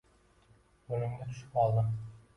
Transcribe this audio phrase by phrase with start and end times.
[0.93, 1.95] Yo‘limga tushib oldim.